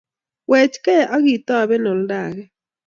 [0.49, 2.43] Wechgei akitoben oldo age